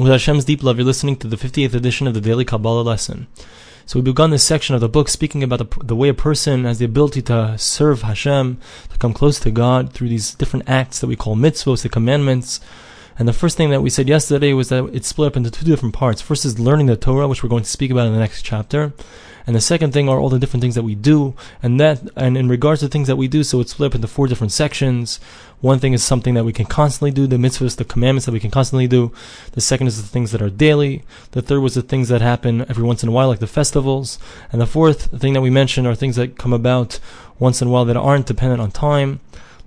With 0.00 0.10
Hashem's 0.10 0.46
deep 0.46 0.62
love, 0.62 0.78
you're 0.78 0.86
listening 0.86 1.16
to 1.16 1.28
the 1.28 1.36
58th 1.36 1.74
edition 1.74 2.06
of 2.06 2.14
the 2.14 2.22
Daily 2.22 2.46
Kabbalah 2.46 2.80
Lesson. 2.80 3.26
So 3.84 3.98
we 3.98 4.02
begun 4.02 4.30
this 4.30 4.42
section 4.42 4.74
of 4.74 4.80
the 4.80 4.88
book 4.88 5.10
speaking 5.10 5.42
about 5.42 5.58
the, 5.58 5.84
the 5.84 5.94
way 5.94 6.08
a 6.08 6.14
person 6.14 6.64
has 6.64 6.78
the 6.78 6.86
ability 6.86 7.20
to 7.20 7.58
serve 7.58 8.00
Hashem, 8.00 8.58
to 8.88 8.96
come 8.96 9.12
close 9.12 9.38
to 9.40 9.50
God 9.50 9.92
through 9.92 10.08
these 10.08 10.34
different 10.34 10.70
acts 10.70 11.00
that 11.00 11.06
we 11.06 11.16
call 11.16 11.36
mitzvos, 11.36 11.82
the 11.82 11.90
commandments. 11.90 12.60
And 13.18 13.28
the 13.28 13.34
first 13.34 13.58
thing 13.58 13.68
that 13.68 13.82
we 13.82 13.90
said 13.90 14.08
yesterday 14.08 14.54
was 14.54 14.70
that 14.70 14.86
it's 14.86 15.08
split 15.08 15.26
up 15.32 15.36
into 15.36 15.50
two 15.50 15.66
different 15.66 15.94
parts. 15.94 16.22
First 16.22 16.46
is 16.46 16.58
learning 16.58 16.86
the 16.86 16.96
Torah, 16.96 17.28
which 17.28 17.42
we're 17.42 17.50
going 17.50 17.64
to 17.64 17.68
speak 17.68 17.90
about 17.90 18.06
in 18.06 18.14
the 18.14 18.20
next 18.20 18.40
chapter. 18.40 18.94
And 19.46 19.56
the 19.56 19.60
second 19.60 19.92
thing 19.92 20.08
are 20.08 20.18
all 20.18 20.28
the 20.28 20.38
different 20.38 20.62
things 20.62 20.74
that 20.74 20.82
we 20.82 20.94
do. 20.94 21.34
And 21.62 21.80
that, 21.80 22.00
and 22.16 22.36
in 22.36 22.48
regards 22.48 22.80
to 22.80 22.88
things 22.88 23.08
that 23.08 23.16
we 23.16 23.28
do, 23.28 23.42
so 23.42 23.60
it's 23.60 23.72
split 23.72 23.92
up 23.92 23.94
into 23.94 24.08
four 24.08 24.26
different 24.26 24.52
sections. 24.52 25.20
One 25.60 25.78
thing 25.78 25.92
is 25.92 26.02
something 26.02 26.34
that 26.34 26.44
we 26.44 26.52
can 26.52 26.66
constantly 26.66 27.10
do, 27.10 27.26
the 27.26 27.36
mitzvahs, 27.36 27.76
the 27.76 27.84
commandments 27.84 28.26
that 28.26 28.32
we 28.32 28.40
can 28.40 28.50
constantly 28.50 28.86
do. 28.86 29.12
The 29.52 29.60
second 29.60 29.88
is 29.88 30.00
the 30.00 30.08
things 30.08 30.32
that 30.32 30.42
are 30.42 30.50
daily. 30.50 31.02
The 31.32 31.42
third 31.42 31.60
was 31.60 31.74
the 31.74 31.82
things 31.82 32.08
that 32.08 32.20
happen 32.20 32.62
every 32.62 32.84
once 32.84 33.02
in 33.02 33.08
a 33.08 33.12
while, 33.12 33.28
like 33.28 33.40
the 33.40 33.46
festivals. 33.46 34.18
And 34.52 34.60
the 34.60 34.66
fourth 34.66 35.20
thing 35.20 35.32
that 35.34 35.42
we 35.42 35.50
mentioned 35.50 35.86
are 35.86 35.94
things 35.94 36.16
that 36.16 36.38
come 36.38 36.52
about 36.52 36.98
once 37.38 37.60
in 37.60 37.68
a 37.68 37.70
while 37.70 37.84
that 37.86 37.96
aren't 37.96 38.26
dependent 38.26 38.60
on 38.60 38.70
time. 38.70 39.20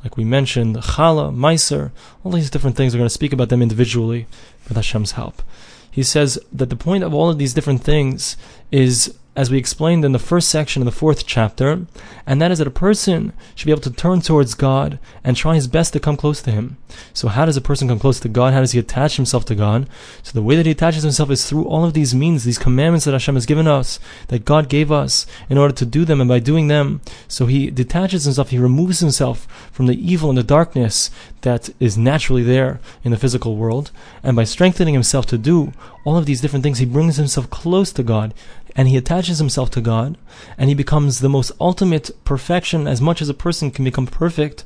Like 0.04 0.18
we 0.18 0.26
mentioned, 0.26 0.76
challah, 0.76 1.34
meiser, 1.34 1.92
all 2.24 2.32
these 2.32 2.50
different 2.50 2.76
things. 2.76 2.94
We're 2.94 3.00
going 3.00 3.08
to 3.08 3.14
speak 3.14 3.34
about 3.34 3.50
them 3.50 3.62
individually 3.62 4.28
with 4.68 4.76
Hashem's 4.76 5.14
help. 5.14 5.42
He 5.90 6.04
says 6.04 6.40
that 6.52 6.70
the 6.70 6.76
point 6.76 7.04
of 7.04 7.14
all 7.14 7.30
of 7.30 7.38
these 7.38 7.54
different 7.54 7.84
things 7.84 8.36
is 8.72 9.16
as 9.36 9.50
we 9.50 9.58
explained 9.58 10.06
in 10.06 10.12
the 10.12 10.20
first 10.20 10.50
section 10.50 10.82
of 10.82 10.86
the 10.86 10.92
fourth 10.92 11.26
chapter, 11.26 11.86
and 12.26 12.42
that 12.42 12.52
is 12.52 12.60
that 12.60 12.68
a 12.68 12.72
person 12.72 13.34
should 13.56 13.66
be 13.66 13.72
able 13.72 13.82
to 13.82 13.92
turn 13.92 14.22
towards 14.22 14.54
God 14.54 15.00
and 15.24 15.36
try 15.36 15.56
his 15.56 15.68
best 15.68 15.94
to 15.94 16.00
come 16.00 16.16
close 16.16 16.42
to 16.44 16.52
Him. 16.52 16.78
So, 17.14 17.28
how 17.28 17.46
does 17.46 17.58
a 17.58 17.62
person 17.62 17.88
come 17.88 18.00
close 18.00 18.20
to 18.20 18.30
God? 18.30 18.54
How 18.54 18.60
does 18.60 18.74
he 18.74 18.80
attach 18.80 19.16
himself 19.16 19.46
to 19.46 19.56
God? 19.56 19.88
So, 20.22 20.32
the 20.34 20.44
way 20.44 20.56
that 20.56 20.66
he 20.66 20.72
attaches 20.72 21.04
himself 21.04 21.32
is 21.32 21.48
through 21.50 21.66
all 21.66 21.84
of 21.84 21.94
these 21.94 22.14
means, 22.14 22.44
these 22.44 22.60
commandments 22.60 23.06
that 23.06 23.14
Hashem 23.14 23.36
has 23.36 23.48
given 23.48 23.68
us, 23.68 24.00
that 24.28 24.46
God 24.46 24.70
gave 24.70 24.92
us 24.92 25.26
in 25.50 25.58
order 25.58 25.74
to 25.74 25.86
do 25.86 26.06
them, 26.06 26.22
and 26.22 26.28
by 26.28 26.40
doing 26.40 26.68
them, 26.68 27.02
so 27.28 27.48
he 27.48 27.72
detaches 27.72 28.26
himself, 28.26 28.50
he 28.50 28.60
removes 28.60 29.00
himself 29.00 29.48
from 29.72 29.88
the 29.88 30.12
evil 30.12 30.30
and 30.30 30.38
the 30.38 30.44
darkness 30.44 31.10
that 31.42 31.70
is 31.80 31.98
naturally 31.98 32.44
there 32.44 32.80
in 33.04 33.12
the 33.12 33.18
physical 33.18 33.56
world, 33.56 33.92
and 34.22 34.36
by 34.36 34.44
strengthening 34.44 34.94
himself 34.94 35.26
to 35.26 35.38
do 35.38 35.74
all 36.06 36.18
of 36.18 36.26
these 36.26 36.42
different 36.42 36.64
things, 36.64 36.80
he 36.80 36.86
brings 36.86 37.18
himself 37.18 37.50
close 37.50 37.92
to 37.94 38.04
God 38.04 38.34
and 38.76 38.88
he 38.88 38.98
attaches 38.98 39.38
himself 39.38 39.70
to 39.72 39.82
God, 39.82 40.18
and 40.58 40.68
he 40.68 40.76
becomes 40.76 41.20
the 41.20 41.30
most 41.30 41.52
ultimate 41.62 42.10
perfection 42.26 42.88
as 42.88 43.02
much 43.02 43.22
as 43.22 43.30
a 43.30 43.34
person 43.34 43.70
can 43.70 43.86
become 43.86 44.08
perfect. 44.08 44.64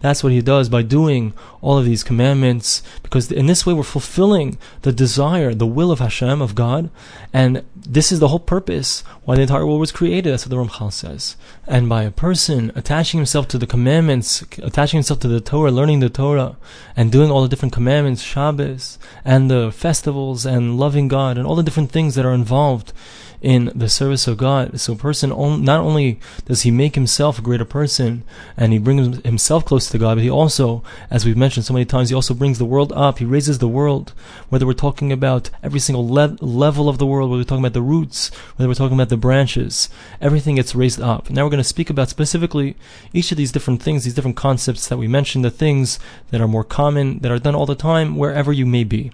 That's 0.00 0.24
what 0.24 0.32
he 0.32 0.40
does 0.40 0.68
by 0.68 0.82
doing 0.82 1.34
all 1.60 1.78
of 1.78 1.84
these 1.84 2.02
commandments, 2.02 2.82
because 3.02 3.30
in 3.30 3.46
this 3.46 3.66
way 3.66 3.74
we're 3.74 3.82
fulfilling 3.82 4.56
the 4.82 4.92
desire, 4.92 5.54
the 5.54 5.66
will 5.66 5.92
of 5.92 5.98
Hashem, 5.98 6.40
of 6.40 6.54
God, 6.54 6.90
and 7.32 7.62
this 7.76 8.10
is 8.10 8.18
the 8.18 8.28
whole 8.28 8.40
purpose 8.40 9.02
why 9.24 9.36
the 9.36 9.42
entire 9.42 9.66
world 9.66 9.80
was 9.80 9.92
created. 9.92 10.32
That's 10.32 10.46
what 10.46 10.50
the 10.50 10.56
Ramchal 10.56 10.92
says. 10.92 11.36
And 11.66 11.88
by 11.88 12.04
a 12.04 12.10
person 12.10 12.72
attaching 12.74 13.18
himself 13.18 13.46
to 13.48 13.58
the 13.58 13.66
commandments, 13.66 14.42
attaching 14.58 14.98
himself 14.98 15.20
to 15.20 15.28
the 15.28 15.40
Torah, 15.40 15.70
learning 15.70 16.00
the 16.00 16.08
Torah, 16.08 16.56
and 16.96 17.12
doing 17.12 17.30
all 17.30 17.42
the 17.42 17.48
different 17.48 17.74
commandments, 17.74 18.22
Shabbos, 18.22 18.98
and 19.24 19.50
the 19.50 19.70
festivals, 19.70 20.46
and 20.46 20.78
loving 20.78 21.08
God, 21.08 21.36
and 21.36 21.46
all 21.46 21.56
the 21.56 21.62
different 21.62 21.92
things 21.92 22.14
that 22.14 22.24
are 22.24 22.34
involved 22.34 22.92
in 23.40 23.72
the 23.74 23.88
service 23.88 24.26
of 24.26 24.36
God. 24.36 24.78
So, 24.80 24.94
person 24.94 25.30
not 25.30 25.80
only 25.80 26.20
does 26.44 26.62
he 26.62 26.70
make 26.70 26.94
himself 26.94 27.38
a 27.38 27.42
greater 27.42 27.64
person 27.64 28.22
and 28.56 28.72
he 28.72 28.78
brings 28.78 29.22
himself 29.24 29.64
close 29.64 29.88
to 29.90 29.98
God, 29.98 30.16
but 30.16 30.24
he 30.24 30.30
also, 30.30 30.82
as 31.10 31.24
we've 31.24 31.36
mentioned 31.36 31.66
so 31.66 31.72
many 31.72 31.84
times, 31.84 32.10
he 32.10 32.14
also 32.14 32.34
brings 32.34 32.58
the 32.58 32.64
world 32.64 32.92
up. 32.94 33.18
He 33.18 33.24
raises 33.24 33.58
the 33.58 33.68
world. 33.68 34.12
Whether 34.48 34.66
we're 34.66 34.74
talking 34.74 35.12
about 35.12 35.50
every 35.62 35.80
single 35.80 36.06
le- 36.06 36.36
level 36.40 36.88
of 36.88 36.98
the 36.98 37.06
world, 37.06 37.30
whether 37.30 37.40
we're 37.40 37.44
talking 37.44 37.64
about 37.64 37.72
the 37.72 37.82
roots, 37.82 38.28
whether 38.56 38.68
we're 38.68 38.74
talking 38.74 38.96
about 38.96 39.08
the 39.08 39.16
branches, 39.16 39.88
everything 40.20 40.56
gets 40.56 40.74
raised 40.74 41.00
up. 41.00 41.30
Now 41.30 41.44
we're 41.44 41.50
going 41.50 41.58
to 41.58 41.64
speak 41.64 41.90
about 41.90 42.08
specifically 42.08 42.76
each 43.12 43.30
of 43.32 43.38
these 43.38 43.52
different 43.52 43.82
things, 43.82 44.04
these 44.04 44.14
different 44.14 44.36
concepts 44.36 44.86
that 44.88 44.98
we 44.98 45.08
mentioned, 45.08 45.44
the 45.44 45.50
things 45.50 45.98
that 46.30 46.40
are 46.40 46.48
more 46.48 46.64
common, 46.64 47.20
that 47.20 47.32
are 47.32 47.38
done 47.38 47.54
all 47.54 47.66
the 47.66 47.74
time, 47.74 48.16
wherever 48.16 48.52
you 48.52 48.66
may 48.66 48.84
be. 48.84 49.12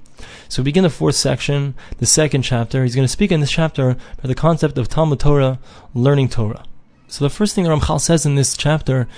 So 0.48 0.62
we 0.62 0.64
begin 0.64 0.82
the 0.82 0.90
fourth 0.90 1.16
section, 1.16 1.74
the 1.98 2.06
second 2.06 2.42
chapter. 2.42 2.82
He's 2.82 2.94
going 2.94 3.06
to 3.06 3.12
speak 3.12 3.32
in 3.32 3.40
this 3.40 3.50
chapter 3.50 3.90
about 3.90 4.28
the 4.28 4.34
concept 4.34 4.78
of 4.78 4.88
Talmud 4.88 5.20
Torah, 5.20 5.58
learning 5.94 6.28
Torah. 6.28 6.64
So 7.08 7.24
the 7.24 7.30
first 7.30 7.54
thing 7.54 7.64
the 7.64 7.70
Ramchal 7.70 8.00
says 8.00 8.26
in 8.26 8.34
this 8.34 8.56
chapter 8.56 9.08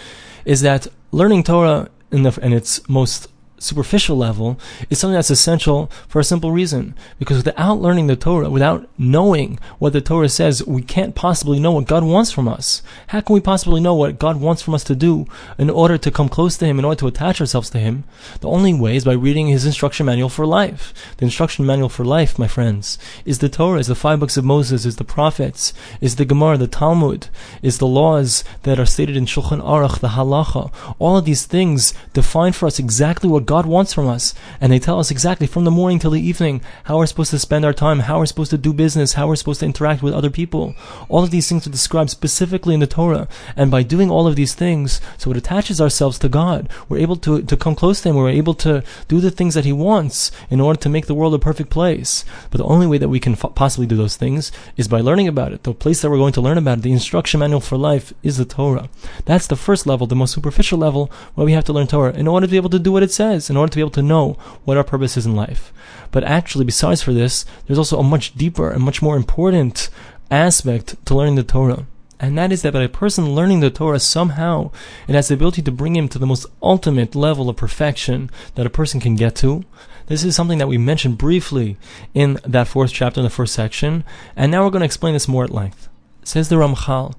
is 0.45 0.61
that 0.63 0.87
learning 1.11 1.45
Torah 1.45 1.91
in, 2.11 2.23
the, 2.23 2.39
in 2.43 2.53
its 2.53 2.87
most 2.89 3.29
superficial 3.63 4.17
level 4.17 4.59
is 4.91 4.99
something 4.99 5.15
that's 5.15 5.31
essential 5.31 5.91
for 6.09 6.21
a 6.21 6.25
simple 6.25 6.53
reason. 6.53 6.95
Because 7.19 7.45
without 7.45 7.81
learning 7.81 8.07
the 8.07 8.17
Torah, 8.17 8.51
without 8.51 8.89
knowing 8.97 9.59
what 9.79 9.93
the 9.93 10.01
Torah 10.01 10.29
says, 10.29 10.67
we 10.67 10.83
can't 10.83 11.15
possibly 11.15 11.59
know 11.59 11.73
what 11.73 11.87
God 11.87 12.05
wants 12.05 12.31
from 12.31 12.49
us. 12.49 12.83
How 13.09 13.21
can 13.21 13.35
we 13.35 13.41
possibly 13.41 13.81
know 13.81 13.95
what 13.95 14.19
God 14.19 14.41
wants 14.41 14.63
from 14.63 14.75
us 14.75 14.85
to 14.85 14.95
do 14.95 15.27
in 15.59 15.71
order 15.71 15.99
to 15.99 16.11
come 16.11 16.29
close 16.29 16.57
to 16.59 16.67
Him, 16.67 16.79
in 16.79 16.85
order 16.85 16.99
to 17.01 17.07
attach 17.07 17.41
ourselves 17.41 17.71
to 17.71 17.79
Him? 17.79 18.05
The 18.41 18.49
only 18.49 18.75
way 18.75 18.97
is 18.97 19.05
by 19.05 19.13
reading 19.13 19.49
His 19.49 19.67
instruction 19.67 20.07
manual 20.07 20.29
for 20.29 20.47
life. 20.47 20.93
The 21.17 21.25
instruction 21.25 21.67
manual 21.67 21.89
for 21.89 22.05
life, 22.05 22.39
my 22.39 22.49
friends, 22.49 22.99
is 23.25 23.39
the 23.39 23.49
Torah, 23.49 23.81
is 23.81 23.87
the 23.87 23.95
five 23.95 24.21
books 24.21 24.37
of 24.37 24.45
Moses, 24.45 24.85
is 24.85 24.97
the 24.97 25.05
prophets, 25.05 25.73
is 26.01 26.17
the 26.17 26.25
Gemara, 26.25 26.57
the 26.57 26.67
Talmud, 26.67 27.29
is 27.63 27.79
the 27.79 27.87
laws 27.87 28.45
that 28.63 28.79
are 28.79 28.87
stated 28.87 29.17
in 29.17 29.27
Shulchan 29.27 29.63
Aruch, 29.63 30.01
the 30.01 30.09
Halacha. 30.09 30.73
All 30.99 31.17
of 31.17 31.25
these 31.25 31.47
things 31.47 31.95
define 32.13 32.53
for 32.53 32.67
us 32.67 32.79
exactly 32.79 33.29
what 33.29 33.47
God 33.49 33.65
wants 33.65 33.95
from 33.95 34.07
us. 34.07 34.35
And 34.61 34.71
they 34.71 34.79
tell 34.79 35.01
us 35.01 35.11
exactly 35.11 35.47
from 35.47 35.65
the 35.65 35.71
morning 35.71 35.99
till 35.99 36.11
the 36.11 36.21
evening 36.21 36.61
how 36.85 36.99
we're 36.99 37.07
supposed 37.07 37.31
to 37.31 37.39
spend 37.39 37.65
our 37.65 37.73
time, 37.73 38.01
how 38.01 38.19
we're 38.19 38.27
supposed 38.27 38.51
to 38.51 38.59
do 38.59 38.75
business, 38.75 39.15
how 39.15 39.27
we're 39.27 39.37
supposed 39.37 39.61
to 39.61 39.67
interact 39.67 40.03
with 40.03 40.13
other 40.13 40.29
people. 40.29 40.75
All 41.09 41.25
of 41.25 41.31
these 41.31 41.49
things 41.49 41.67
are 41.67 41.71
described 41.71 42.11
specifically 42.11 42.75
in 42.75 42.81
the 42.81 42.87
Torah. 42.87 43.27
And 43.57 43.71
by 43.71 43.83
doing 43.83 44.11
all 44.11 44.27
of 44.27 44.37
these 44.37 44.53
things, 44.53 45.01
so 45.17 45.31
it 45.31 45.39
attaches 45.39 45.81
ourselves 45.81 46.19
to 46.19 46.29
God. 46.29 46.69
We're 46.91 46.99
able 46.99 47.17
to, 47.17 47.41
to 47.41 47.57
come 47.57 47.75
close 47.75 48.03
to 48.03 48.11
Him. 48.11 48.17
We're 48.17 48.29
able 48.29 48.53
to 48.57 48.85
do 49.09 49.19
the 49.19 49.31
things 49.31 49.55
that 49.55 49.65
He 49.65 49.73
wants 49.73 50.31
in 50.51 50.61
order 50.61 50.79
to 50.81 50.91
make 50.91 51.07
the 51.07 51.15
world 51.15 51.33
a 51.33 51.39
perfect 51.39 51.71
place. 51.71 52.27
But 52.51 52.59
the 52.59 52.65
only 52.65 52.87
way 52.87 52.99
that 52.99 53.09
we 53.09 53.19
can 53.19 53.33
f- 53.33 53.55
possibly 53.55 53.87
do 53.87 53.97
those 53.97 54.17
things 54.17 54.53
is 54.77 54.89
by 54.89 55.01
learning 55.01 55.27
about 55.27 55.55
it. 55.55 55.63
The 55.63 55.73
place 55.73 56.03
that 56.03 56.11
we're 56.11 56.19
going 56.19 56.35
to 56.35 56.43
learn 56.43 56.59
about 56.59 56.79
it, 56.79 56.83
the 56.83 56.93
instruction 56.93 57.41
manual 57.41 57.61
for 57.61 57.79
life, 57.79 58.13
is 58.23 58.37
the 58.37 58.45
Torah. 58.45 58.91
That's 59.25 59.47
the 59.47 59.57
first 59.57 59.87
level, 59.87 60.07
the 60.07 60.15
most 60.15 60.35
superficial 60.35 60.79
level, 60.79 61.11
where 61.35 61.47
we 61.47 61.55
have 61.55 61.65
to 61.65 61.73
learn 61.73 61.87
Torah 61.87 62.13
in 62.13 62.29
order 62.29 62.47
to 62.47 62.51
be 62.51 62.59
able 62.59 62.69
to 62.77 62.79
do 62.79 62.93
what 62.93 63.03
it 63.03 63.11
says 63.11 63.38
in 63.49 63.57
order 63.57 63.71
to 63.71 63.77
be 63.77 63.81
able 63.81 63.91
to 63.91 64.03
know 64.03 64.37
what 64.65 64.77
our 64.77 64.85
purpose 64.85 65.17
is 65.17 65.27
in 65.27 65.37
life. 65.37 65.73
But 66.11 66.25
actually, 66.25 66.65
besides 66.65 67.03
for 67.03 67.13
this, 67.13 67.45
there's 67.67 67.79
also 67.79 67.99
a 67.99 68.03
much 68.03 68.35
deeper 68.35 68.71
and 68.71 68.83
much 68.83 69.03
more 69.03 69.17
important 69.17 69.91
aspect 70.31 70.97
to 71.07 71.15
learning 71.15 71.37
the 71.37 71.43
Torah. 71.43 71.87
And 72.21 72.37
that 72.37 72.51
is 72.51 72.63
that 72.63 72.73
by 72.73 72.83
a 72.83 72.89
person 72.89 73.35
learning 73.35 73.61
the 73.61 73.71
Torah, 73.71 74.01
somehow 74.01 74.71
it 75.07 75.15
has 75.15 75.29
the 75.29 75.35
ability 75.35 75.63
to 75.63 75.71
bring 75.71 75.95
him 75.95 76.09
to 76.09 76.19
the 76.19 76.27
most 76.27 76.47
ultimate 76.63 77.15
level 77.15 77.49
of 77.49 77.57
perfection 77.57 78.31
that 78.57 78.67
a 78.67 78.71
person 78.71 79.01
can 79.01 79.15
get 79.15 79.37
to. 79.37 79.65
This 80.07 80.25
is 80.25 80.35
something 80.35 80.59
that 80.59 80.69
we 80.69 80.79
mentioned 80.79 81.19
briefly 81.19 81.77
in 82.15 82.41
that 82.45 82.67
fourth 82.67 82.93
chapter 82.93 83.21
in 83.21 83.25
the 83.25 83.31
first 83.31 83.55
section, 83.55 84.05
and 84.35 84.51
now 84.51 84.65
we're 84.65 84.71
going 84.71 84.81
to 84.81 84.87
explain 84.87 85.13
this 85.15 85.29
more 85.29 85.45
at 85.45 85.51
length. 85.51 85.89
Says 86.29 86.51
the 86.51 86.57
Ramchal 86.57 87.15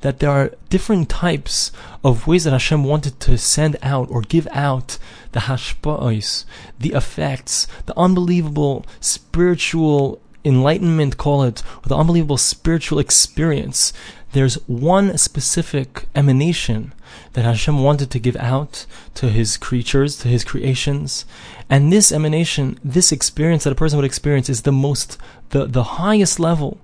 that 0.00 0.20
there 0.20 0.30
are 0.30 0.50
different 0.70 1.10
types 1.10 1.70
of 2.02 2.26
ways 2.26 2.44
that 2.44 2.52
Hashem 2.52 2.82
wanted 2.82 3.20
to 3.20 3.36
send 3.36 3.76
out 3.82 4.10
or 4.10 4.22
give 4.22 4.48
out 4.52 4.96
the 5.32 5.40
hashpa'os, 5.40 6.46
the 6.80 6.94
effects, 6.94 7.66
the 7.84 7.92
unbelievable 7.94 8.86
spiritual 9.00 10.18
enlightenment, 10.46 11.18
call 11.18 11.42
it, 11.42 11.62
or 11.84 11.88
the 11.90 11.96
unbelievable 11.96 12.38
spiritual 12.38 12.98
experience. 12.98 13.92
There's 14.32 14.54
one 14.66 15.18
specific 15.18 16.06
emanation 16.14 16.94
that 17.34 17.44
Hashem 17.44 17.82
wanted 17.82 18.10
to 18.12 18.18
give 18.18 18.36
out 18.36 18.86
to 19.16 19.28
his 19.28 19.58
creatures, 19.58 20.16
to 20.20 20.28
his 20.28 20.42
creations. 20.42 21.26
And 21.68 21.92
this 21.92 22.10
emanation, 22.10 22.78
this 22.82 23.12
experience 23.12 23.64
that 23.64 23.74
a 23.74 23.76
person 23.76 23.98
would 23.98 24.06
experience 24.06 24.48
is 24.48 24.62
the 24.62 24.72
most, 24.72 25.18
the, 25.50 25.66
the 25.66 26.00
highest 26.00 26.40
level 26.40 26.80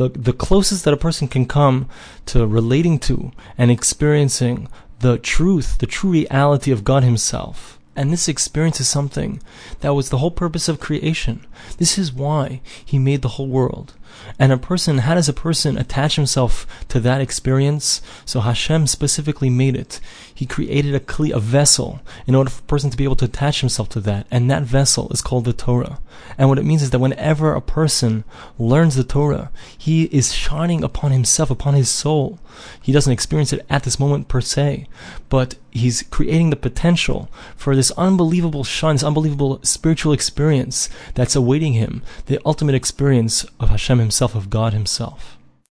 the, 0.00 0.08
the 0.08 0.32
closest 0.32 0.84
that 0.86 0.94
a 0.94 0.96
person 0.96 1.28
can 1.28 1.44
come 1.44 1.86
to 2.24 2.46
relating 2.46 2.98
to 3.00 3.32
and 3.58 3.70
experiencing 3.70 4.66
the 5.00 5.18
truth, 5.18 5.76
the 5.76 5.86
true 5.86 6.10
reality 6.10 6.70
of 6.70 6.84
God 6.84 7.04
Himself. 7.04 7.78
And 7.94 8.10
this 8.10 8.26
experience 8.26 8.80
is 8.80 8.88
something 8.88 9.42
that 9.80 9.94
was 9.94 10.08
the 10.08 10.18
whole 10.18 10.30
purpose 10.30 10.70
of 10.70 10.80
creation. 10.80 11.44
This 11.76 11.98
is 11.98 12.14
why 12.14 12.62
He 12.82 12.98
made 12.98 13.20
the 13.20 13.36
whole 13.36 13.48
world. 13.48 13.92
And 14.38 14.52
a 14.52 14.58
person, 14.58 14.98
how 14.98 15.14
does 15.14 15.28
a 15.28 15.32
person 15.32 15.76
attach 15.76 16.16
himself 16.16 16.66
to 16.88 17.00
that 17.00 17.20
experience? 17.20 18.00
So 18.24 18.40
Hashem 18.40 18.86
specifically 18.86 19.50
made 19.50 19.76
it. 19.76 20.00
He 20.34 20.46
created 20.46 20.94
a 20.94 21.00
kli, 21.00 21.32
a 21.32 21.40
vessel, 21.40 22.00
in 22.26 22.34
order 22.34 22.50
for 22.50 22.60
a 22.60 22.64
person 22.64 22.90
to 22.90 22.96
be 22.96 23.04
able 23.04 23.16
to 23.16 23.26
attach 23.26 23.60
himself 23.60 23.88
to 23.90 24.00
that. 24.00 24.26
And 24.30 24.50
that 24.50 24.62
vessel 24.62 25.08
is 25.10 25.20
called 25.20 25.44
the 25.44 25.52
Torah. 25.52 25.98
And 26.38 26.48
what 26.48 26.58
it 26.58 26.64
means 26.64 26.82
is 26.82 26.90
that 26.90 26.98
whenever 26.98 27.54
a 27.54 27.60
person 27.60 28.24
learns 28.58 28.96
the 28.96 29.04
Torah, 29.04 29.50
he 29.76 30.04
is 30.04 30.32
shining 30.32 30.82
upon 30.82 31.12
himself, 31.12 31.50
upon 31.50 31.74
his 31.74 31.90
soul. 31.90 32.38
He 32.82 32.92
doesn't 32.92 33.12
experience 33.12 33.52
it 33.52 33.64
at 33.68 33.84
this 33.84 34.00
moment 34.00 34.28
per 34.28 34.40
se, 34.40 34.86
but 35.28 35.56
he's 35.70 36.02
creating 36.02 36.50
the 36.50 36.56
potential 36.56 37.28
for 37.56 37.76
this 37.76 37.90
unbelievable 37.92 38.64
shine, 38.64 38.94
this 38.94 39.04
unbelievable 39.04 39.60
spiritual 39.62 40.12
experience 40.12 40.88
that's 41.14 41.36
awaiting 41.36 41.74
him, 41.74 42.02
the 42.26 42.40
ultimate 42.44 42.74
experience 42.74 43.44
of 43.58 43.68
Hashem 43.68 43.99
himself, 44.00 44.34
of 44.34 44.50
God 44.50 44.72
himself. 44.72 45.36